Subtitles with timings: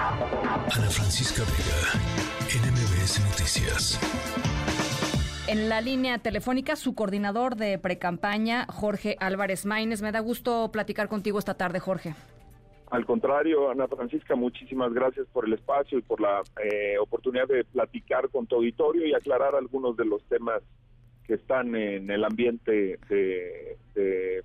[0.00, 1.90] Ana Francisca Vega,
[2.46, 3.98] NMBS Noticias.
[5.48, 10.00] En la línea telefónica, su coordinador de precampaña, Jorge Álvarez Maínez.
[10.00, 12.14] Me da gusto platicar contigo esta tarde, Jorge.
[12.90, 17.64] Al contrario, Ana Francisca, muchísimas gracias por el espacio y por la eh, oportunidad de
[17.64, 20.62] platicar con tu auditorio y aclarar algunos de los temas
[21.28, 23.78] que están en el ambiente de,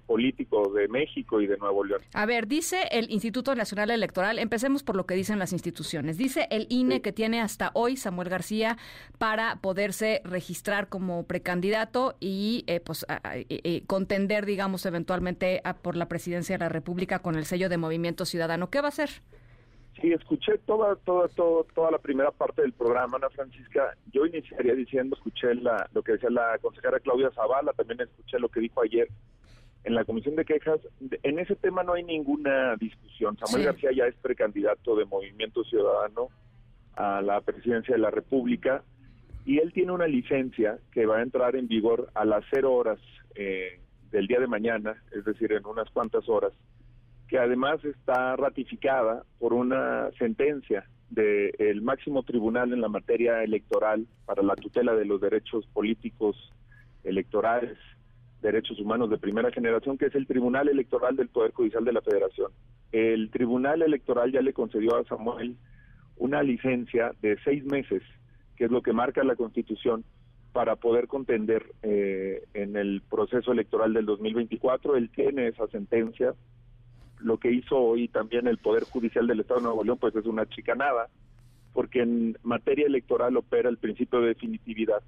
[0.06, 2.02] político de México y de Nuevo León.
[2.14, 6.18] A ver, dice el Instituto Nacional Electoral, empecemos por lo que dicen las instituciones.
[6.18, 8.78] Dice el INE que tiene hasta hoy Samuel García
[9.20, 13.06] para poderse registrar como precandidato y eh, pues
[13.88, 18.70] contender, digamos, eventualmente por la presidencia de la República con el sello de Movimiento Ciudadano.
[18.70, 19.22] ¿Qué va a hacer?
[20.02, 23.96] Sí, escuché toda, toda, toda, toda la primera parte del programa, Ana Francisca.
[24.12, 28.50] Yo iniciaría diciendo, escuché la, lo que decía la consejera Claudia Zavala, también escuché lo
[28.50, 29.08] que dijo ayer
[29.84, 30.80] en la Comisión de Quejas.
[31.24, 33.38] En ese tema no hay ninguna discusión.
[33.38, 36.30] Samuel García ya es precandidato de Movimiento Ciudadano
[36.96, 38.84] a la presidencia de la República
[39.46, 43.00] y él tiene una licencia que va a entrar en vigor a las cero horas
[43.36, 43.80] eh,
[44.12, 46.54] del día de mañana, es decir, en unas cuantas horas
[47.34, 54.44] que además está ratificada por una sentencia del máximo tribunal en la materia electoral para
[54.44, 56.36] la tutela de los derechos políticos
[57.04, 57.76] electorales,
[58.40, 62.02] derechos humanos de primera generación, que es el Tribunal Electoral del Poder Judicial de la
[62.02, 62.52] Federación.
[62.92, 65.58] El Tribunal Electoral ya le concedió a Samuel
[66.18, 68.04] una licencia de seis meses,
[68.58, 70.06] que es lo que marca la Constitución,
[70.52, 74.98] para poder contender eh, en el proceso electoral del 2024.
[74.98, 76.36] Él tiene esa sentencia,
[77.24, 80.26] lo que hizo hoy también el Poder Judicial del Estado de Nuevo León, pues es
[80.26, 81.10] una chicanada,
[81.74, 85.02] porque en materia electoral opera el principio de definitividad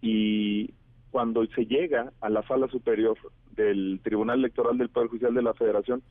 [0.00, 0.70] y
[1.10, 3.16] cuando se llega a la sala superior
[3.54, 6.02] del Tribunal Electoral del Poder Judicial de la Federación,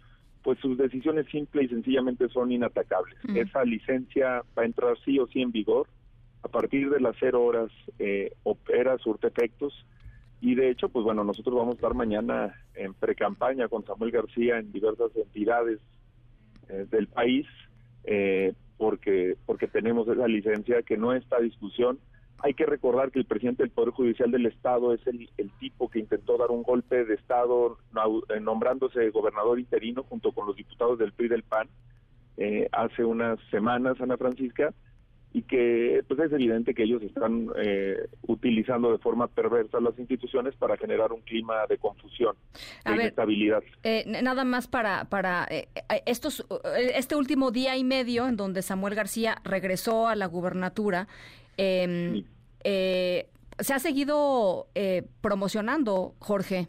[0.44, 3.17] pues sus decisiones simple y sencillamente son inatacables.
[3.23, 3.38] Mm.
[3.38, 5.88] Esa licencia va a entrar sí o sí en vigor.
[6.44, 9.73] A partir de las cero horas eh, opera, surte efectos
[10.42, 14.58] y de hecho, pues bueno, nosotros vamos a estar mañana en pre-campaña con Samuel García
[14.58, 15.80] en diversas entidades
[16.67, 17.45] eh, del país,
[18.05, 21.99] eh, porque, porque tenemos esa licencia que no está a discusión.
[22.39, 25.92] Hay que recordar que el presidente del Poder Judicial del Estado es el, el tipo
[25.92, 27.77] que intentó dar un golpe de Estado
[28.30, 31.70] eh, nombrándose gobernador interino junto con los diputados del PRI del PAN
[32.71, 34.73] hace unas semanas, Ana Francisca,
[35.33, 37.95] y que pues es evidente que ellos están eh,
[38.27, 42.36] utilizando de forma perversa las instituciones para generar un clima de confusión,
[42.86, 43.64] de inestabilidad.
[43.83, 45.69] Eh, nada más para para eh,
[46.05, 46.45] estos
[46.93, 51.08] este último día y medio en donde Samuel García regresó a la gubernatura.
[51.55, 52.23] Em,
[52.63, 54.67] se ha seguido
[55.21, 56.67] promocionando, Jorge.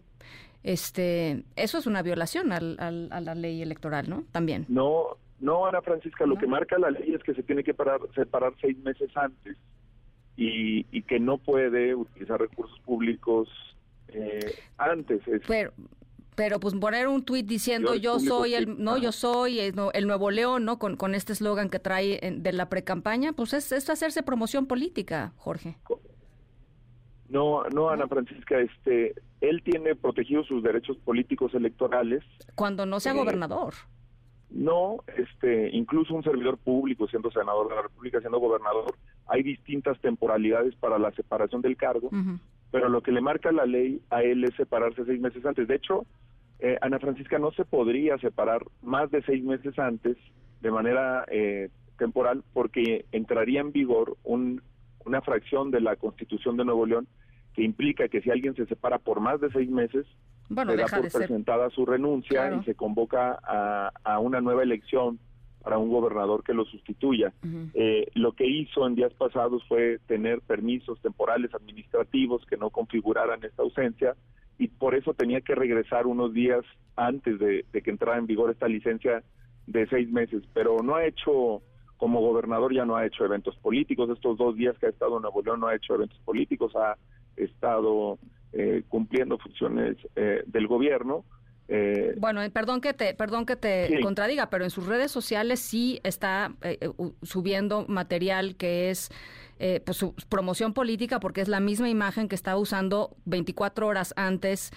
[0.63, 4.25] Este, eso es una violación al, a la ley electoral, ¿no?
[4.31, 4.67] También.
[4.69, 8.01] No, no, Ana Francisca, lo que marca la ley es que se tiene que parar,
[8.15, 9.57] separar seis meses antes
[10.37, 13.49] y, y que no puede utilizar recursos públicos
[14.07, 15.21] eh, antes.
[15.49, 15.73] pero,
[16.37, 19.75] pero pues poner un tuit diciendo yo, soy el no yo soy el,
[20.07, 23.91] nuevo León no con, con este eslogan que trae de la precampaña pues es, es
[23.91, 25.77] hacerse promoción política Jorge.
[27.29, 32.23] No no Ana Francisca este él tiene protegidos sus derechos políticos electorales.
[32.55, 33.75] Cuando no sea eh, gobernador
[34.55, 38.95] no, este, incluso un servidor público siendo senador de la República, siendo gobernador,
[39.27, 42.11] hay distintas temporalidades para la separación del cargo,
[42.71, 45.69] pero lo que le marca la ley a él es separarse seis meses antes.
[45.69, 46.07] De hecho,
[46.59, 50.17] eh, Ana Francisca no se podría separar más de seis meses antes
[50.61, 54.63] de manera eh, temporal porque entraría en vigor un,
[55.05, 57.09] una fracción de la Constitución de Nuevo León
[57.55, 60.07] que implica que si alguien se separa por más de seis meses,
[60.55, 65.19] bueno, se da por presentada su renuncia y se convoca a, una nueva elección
[65.63, 67.33] para un gobernador que lo sustituya.
[67.75, 73.43] Eh, lo que hizo en días pasados fue tener permisos temporales administrativos que no configuraran
[73.45, 74.17] esta ausencia
[74.59, 76.65] y por eso tenía que regresar unos días
[76.97, 79.23] antes de, que entrara en vigor esta licencia
[79.67, 81.63] de seis meses, pero no ha hecho,
[81.97, 85.23] como gobernador ya no ha hecho eventos políticos, estos dos días que ha estado en
[85.23, 86.97] Nuevo León no ha hecho eventos políticos, ha
[87.37, 88.19] estado
[88.53, 91.25] eh, cumpliendo funciones eh, del gobierno.
[91.69, 96.01] Eh, bueno, perdón que te, perdón que te contradiga, pero en sus redes sociales sí
[96.03, 96.53] está
[97.23, 99.11] subiendo material que es
[99.85, 104.73] pues su promoción política porque es la misma imagen que estaba usando 24 horas antes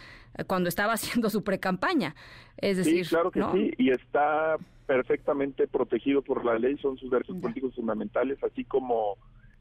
[0.47, 2.15] cuando estaba haciendo su precampaña.
[2.57, 4.55] Es decir, sí, claro que sí, y está
[4.85, 9.17] perfectamente protegido por la ley, son sus derechos políticos fundamentales, así como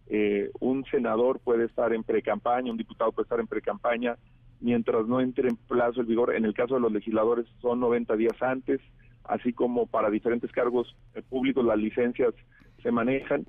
[0.08, 4.16] eh, un senador puede estar en pre-campaña, un diputado puede estar en pre-campaña,
[4.60, 6.34] mientras no entre en plazo el vigor.
[6.34, 8.80] En el caso de los legisladores son 90 días antes.
[9.24, 12.34] así como para diferentes cargos eh, públicos las licencias
[12.82, 13.46] se manejan.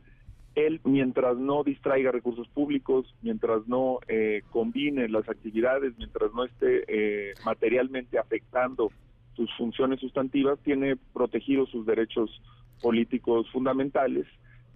[0.56, 6.86] Él, mientras no distraiga recursos públicos, mientras no eh, combine las actividades, mientras no esté
[6.88, 8.90] eh, materialmente afectando
[9.36, 12.42] sus funciones sustantivas, tiene protegidos sus derechos
[12.82, 14.26] políticos fundamentales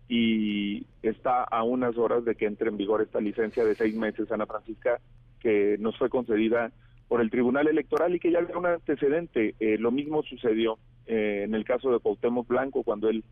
[0.10, 4.32] y está a unas horas de que entre en vigor esta licencia de seis meses,
[4.32, 5.00] Ana Francisca,
[5.40, 6.72] que nos fue concedida
[7.08, 9.56] por el Tribunal Electoral y que ya había un antecedente.
[9.60, 13.24] Eh, lo mismo sucedió eh, en el caso de Cuauhtémoc Blanco, cuando él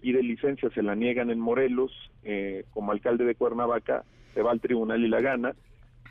[0.00, 1.92] pide licencia, se la niegan en Morelos,
[2.24, 4.04] eh, como alcalde de Cuernavaca,
[4.34, 5.56] se va al tribunal y la gana.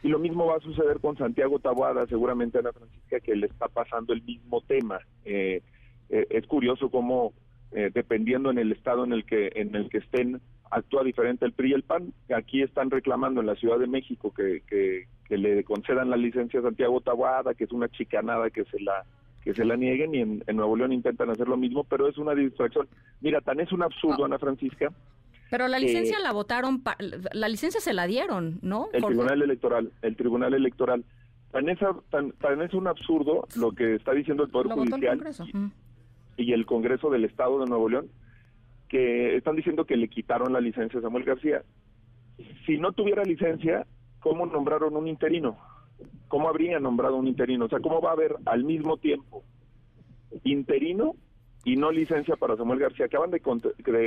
[0.01, 3.67] Y lo mismo va a suceder con Santiago Taboada, seguramente Ana Francisca, que le está
[3.67, 4.99] pasando el mismo tema.
[5.25, 7.33] es curioso cómo,
[7.71, 10.41] dependiendo en el estado en el que en el que estén,
[10.71, 12.13] actúa diferente el PRI y el PAN.
[12.35, 16.63] Aquí están reclamando en la Ciudad de México que, que, le concedan la licencia a
[16.63, 19.05] Santiago Tabuada, que es una chicanada que se la
[19.43, 22.35] que se la nieguen y en, Nuevo León intentan hacer lo mismo, pero es una
[22.35, 22.87] distracción.
[23.21, 24.91] Mira, tan es un absurdo, Ana Francisca.
[25.49, 26.83] Pero la licencia la votaron,
[27.31, 28.89] la licencia se la dieron, ¿no?
[28.91, 31.05] El Tribunal Electoral, el Tribunal Electoral.
[31.51, 31.79] Tan es,
[32.09, 35.86] tan, tan es un absurdo lo que está diciendo el Poder Judicial y
[36.37, 38.09] el Congreso del Estado de Nuevo León,
[38.87, 41.63] que están diciendo que le quitaron la licencia a Samuel García.
[42.65, 43.85] Si no tuviera licencia,
[44.19, 45.57] ¿cómo nombraron un interino?
[46.27, 47.65] ¿Cómo habrían nombrado un interino?
[47.65, 49.43] O sea, ¿cómo va a haber al mismo tiempo
[50.43, 51.15] interino
[51.63, 53.05] y no licencia para Samuel García?
[53.05, 53.41] Acaban de,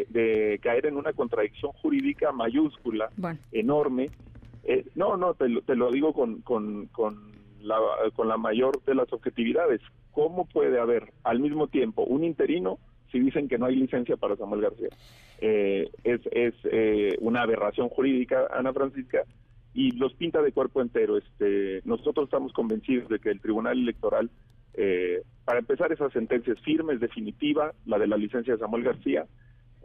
[0.09, 3.11] de, caer en una contradicción jurídica mayúscula,
[3.53, 4.11] enorme.
[4.65, 7.77] Eh, no, no, te lo, te lo digo con, con, con, la,
[8.15, 9.81] con la mayor de las objetividades.
[10.13, 12.79] ¿Cómo puede haber al mismo tiempo un interino
[13.11, 14.89] si dicen que no hay licencia para Samuel García.
[15.41, 19.25] Eh, es es eh, una aberración jurídica, Ana Francisca,
[19.75, 21.17] y los pinta de cuerpo entero.
[21.17, 24.31] Este, nosotros estamos convencidos de que el Tribunal Electoral,
[24.75, 28.85] eh, para empezar, esa sentencia es firme, es definitiva, la de la licencia de Samuel
[28.85, 29.27] García,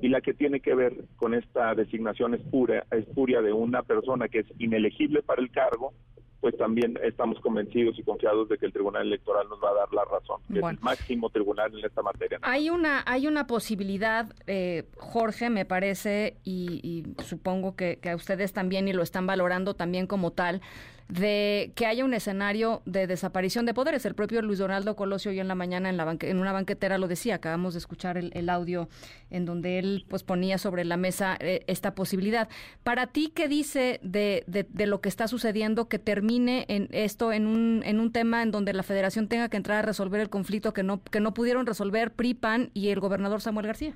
[0.02, 4.40] y la que tiene que ver con esta designación espuria, espuria de una persona que
[4.40, 5.94] es inelegible para el cargo,
[6.42, 9.94] pues también estamos convencidos y confiados de que el Tribunal Electoral nos va a dar
[9.94, 12.40] la razón, es el máximo tribunal en esta materia.
[12.42, 18.54] Hay una, hay una posibilidad, eh, Jorge, me parece, y, supongo que, que, a ustedes
[18.54, 20.62] también, y lo están valorando también como tal,
[21.08, 24.06] de que haya un escenario de desaparición de poderes.
[24.06, 27.08] El propio Luis Donaldo Colosio hoy en la mañana en, la en una banquetera lo
[27.08, 28.90] decía, acabamos de escuchar el, audio
[29.30, 32.50] en donde él pues ponía sobre la mesa eh, esta posibilidad.
[32.84, 37.46] Para ti, ¿qué dice de, de, lo que está sucediendo que termine en esto en
[37.46, 40.74] un, en un tema en donde la federación tenga que entrar a resolver el conflicto
[40.74, 43.94] que no, que no pudieron resolver PRI-PAN y el gobernador Samuel García?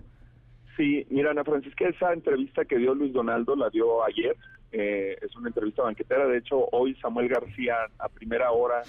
[0.78, 4.38] Sí, mira, Ana Francisca, esa entrevista que dio Luis Donaldo la dio ayer
[4.72, 6.28] eh, es una entrevista banquetera.
[6.28, 8.84] De hecho, hoy Samuel García a primera hora,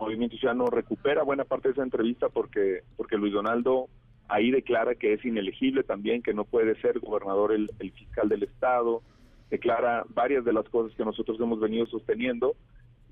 [0.00, 3.86] Movimiento Ciudadano recupera buena parte de esa entrevista porque, porque Luis Donaldo
[4.28, 9.02] ahí declara que es inelegible también, que no puede ser gobernador el, fiscal del Estado,
[9.50, 12.56] declara varias de las cosas que nosotros hemos venido sosteniendo.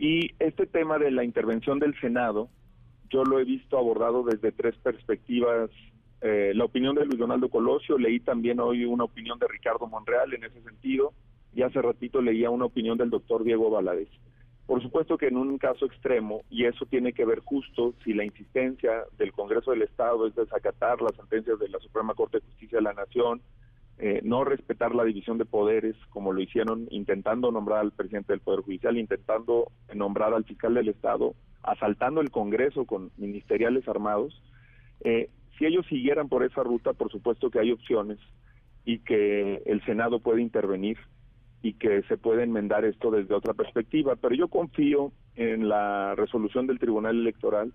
[0.00, 2.48] Y este tema de la intervención del Senado,
[3.10, 5.68] yo lo he visto abordado desde tres perspectivas.
[6.22, 10.32] Eh, la opinión de Luis Donaldo Colosio, leí también hoy una opinión de Ricardo Monreal
[10.32, 11.12] en ese sentido,
[11.54, 14.08] y hace ratito leía una opinión del doctor Diego Valadez.
[14.66, 18.24] Por supuesto que en un caso extremo, y eso tiene que ver justo si la
[18.24, 22.78] insistencia del Congreso del Estado es desacatar las sentencias de la Suprema Corte de Justicia
[22.78, 23.42] de la Nación,
[24.02, 28.40] eh, no respetar la división de poderes, como lo hicieron intentando nombrar al presidente del
[28.40, 34.42] Poder Judicial, intentando nombrar al fiscal del Estado, asaltando el Congreso con ministeriales armados.
[35.04, 35.28] Eh,
[35.58, 38.18] si ellos siguieran por esa ruta, por supuesto que hay opciones
[38.86, 40.96] y que el Senado puede intervenir
[41.62, 44.16] y que se puede enmendar esto desde otra perspectiva.
[44.16, 47.74] Pero yo confío en la resolución del Tribunal Electoral,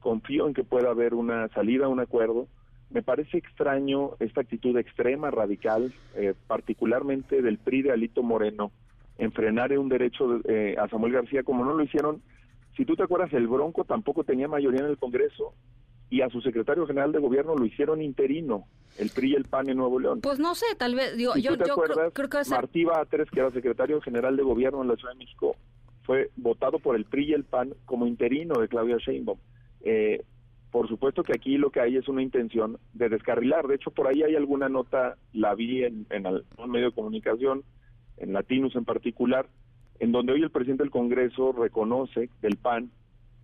[0.00, 2.48] confío en que pueda haber una salida, un acuerdo.
[2.90, 8.70] Me parece extraño esta actitud extrema, radical, eh, particularmente del PRI de Alito Moreno,
[9.18, 12.22] en frenar un derecho eh, a Samuel García, como no lo hicieron.
[12.76, 15.54] Si tú te acuerdas, el Bronco tampoco tenía mayoría en el Congreso
[16.08, 18.66] y a su secretario general de gobierno lo hicieron interino,
[18.98, 20.20] el PRI y el PAN en Nuevo León.
[20.20, 22.50] Pues no sé, tal vez, digo, yo, yo creo, que...
[22.50, 25.56] Martí Batres, que era secretario general de gobierno en la Ciudad de México,
[26.04, 29.38] fue votado por el PRI y el PAN como interino de Claudia Sheinbaum.
[29.82, 30.24] Eh,
[30.70, 33.66] por supuesto que aquí lo que hay es una intención de descarrilar.
[33.66, 37.62] De hecho, por ahí hay alguna nota, la vi en, en algún medio de comunicación,
[38.18, 39.46] en Latinos en particular,
[39.98, 42.90] en donde hoy el presidente del Congreso reconoce del PAN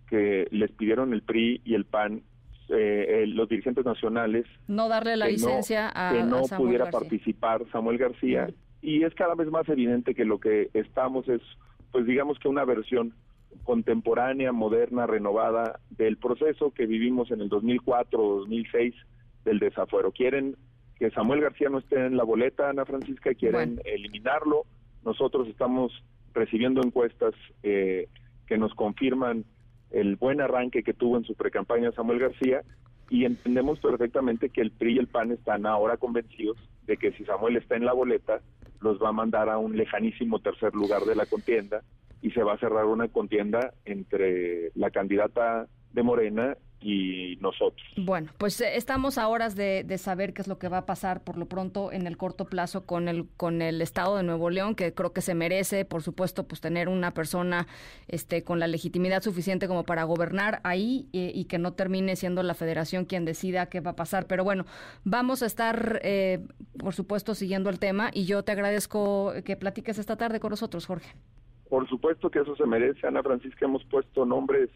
[0.07, 2.23] que les pidieron el PRI y el PAN
[2.69, 8.49] eh, los dirigentes nacionales no darle la licencia a que no pudiera participar Samuel García.
[8.81, 11.41] Y es cada vez más evidente que lo que estamos es
[11.91, 13.13] pues digamos que una versión
[13.63, 18.93] contemporánea, moderna, renovada del proceso que vivimos en el 2004 o 2006
[19.45, 20.11] del desafuero.
[20.11, 20.55] Quieren
[20.97, 24.65] que Samuel García no esté en la boleta, Ana Francisca, quieren eliminarlo.
[25.03, 25.91] Nosotros estamos
[26.33, 28.07] recibiendo encuestas eh,
[28.47, 29.45] que nos confirman
[29.91, 32.63] el buen arranque que tuvo en su precampaña Samuel García
[33.09, 36.57] y entendemos perfectamente que el PRI y el PAN están ahora convencidos
[36.87, 38.41] de que si Samuel está en la boleta,
[38.81, 41.83] los va a mandar a un lejanísimo tercer lugar de la contienda
[42.23, 47.85] y se va a cerrar una contienda entre la candidata de Morena y nosotros.
[47.97, 51.21] Bueno, pues eh, estamos a horas de, saber qué es lo que va a pasar
[51.21, 54.75] por lo pronto en el corto plazo con el con el Estado de Nuevo León,
[54.75, 57.67] que creo que se merece, por supuesto, pues tener una persona
[58.07, 62.53] este con la legitimidad suficiente como para gobernar ahí y que no termine siendo la
[62.53, 64.27] Federación quien decida qué va a pasar.
[64.27, 64.65] Pero bueno,
[65.03, 66.39] vamos a estar, eh,
[66.79, 70.85] por supuesto, siguiendo el tema y yo te agradezco que platiques esta tarde con nosotros,
[70.85, 71.13] Jorge.
[71.73, 73.65] Por supuesto que eso se merece, Ana Francisca.
[73.65, 74.69] Hemos puesto nombres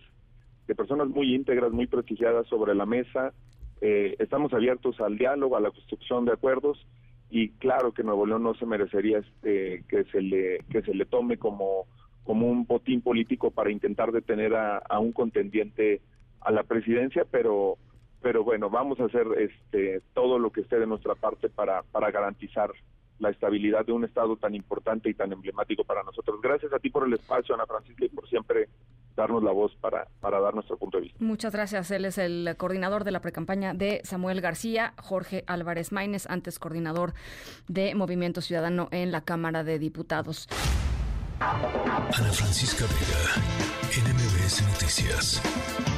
[0.65, 3.33] de personas muy íntegras, muy prestigiadas sobre la mesa.
[3.81, 6.87] Eh, estamos abiertos al diálogo, a la construcción de acuerdos
[7.29, 11.05] y claro que Nuevo León no se merecería este, que se le que se le
[11.05, 11.85] tome como
[12.23, 16.01] como un botín político para intentar detener a, un contendiente
[16.41, 17.77] a la presidencia, pero
[18.23, 22.09] pero bueno, vamos a hacer este todo lo que esté de nuestra parte para para
[22.09, 22.71] garantizar
[23.19, 26.39] la estabilidad de un estado tan importante y tan emblemático para nosotros.
[26.41, 28.69] Gracias a ti por el espacio, Ana Francisca, y por siempre
[29.15, 31.17] darnos la voz para, para dar nuestro punto de vista.
[31.19, 31.89] Muchas gracias.
[31.91, 37.13] Él es el coordinador de la precampaña de Samuel García, Jorge Álvarez Maínez, antes coordinador
[37.67, 40.47] de Movimiento Ciudadano en la Cámara de Diputados.
[41.39, 45.96] Ana Francisca Vega, NMBS Noticias.